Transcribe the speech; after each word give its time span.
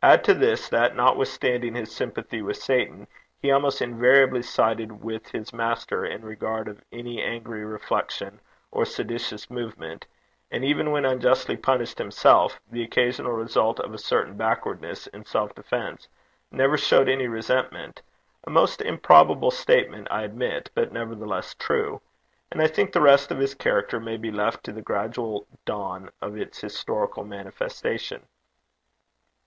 Add 0.00 0.24
to 0.24 0.32
this 0.32 0.70
that, 0.70 0.96
notwithstanding 0.96 1.74
his 1.74 1.94
sympathy 1.94 2.40
with 2.40 2.56
Satan, 2.56 3.06
he 3.38 3.50
almost 3.50 3.82
invariably 3.82 4.40
sided 4.40 5.04
with 5.04 5.28
his 5.28 5.52
master, 5.52 6.06
in 6.06 6.22
regard 6.24 6.68
of 6.68 6.82
any 6.90 7.22
angry 7.22 7.62
reflection 7.66 8.40
or 8.70 8.86
seditious 8.86 9.50
movement, 9.50 10.06
and 10.50 10.64
even 10.64 10.90
when 10.90 11.04
unjustly 11.04 11.54
punished 11.54 11.98
himself, 11.98 12.58
the 12.70 12.82
occasional 12.82 13.32
result 13.32 13.78
of 13.78 13.92
a 13.92 13.98
certain 13.98 14.38
backwardness 14.38 15.06
in 15.08 15.26
self 15.26 15.54
defence, 15.54 16.08
never 16.50 16.78
showed 16.78 17.06
any 17.10 17.26
resentment 17.28 18.00
a 18.44 18.50
most 18.50 18.80
improbable 18.80 19.50
statement, 19.50 20.08
I 20.10 20.22
admit, 20.22 20.70
but 20.74 20.92
nevertheless 20.92 21.54
true 21.54 22.00
and 22.50 22.62
I 22.62 22.68
think 22.68 22.92
the 22.92 23.02
rest 23.02 23.30
of 23.30 23.36
his 23.36 23.54
character 23.54 24.00
may 24.00 24.16
be 24.16 24.30
left 24.30 24.64
to 24.64 24.72
the 24.72 24.80
gradual 24.80 25.46
dawn 25.66 26.08
of 26.22 26.38
its 26.38 26.58
historical 26.62 27.22
manifestation. 27.22 28.22